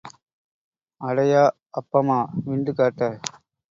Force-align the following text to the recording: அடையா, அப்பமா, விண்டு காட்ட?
அடையா, 1.01 1.43
அப்பமா, 1.77 2.19
விண்டு 2.45 2.71
காட்ட? 2.73 3.11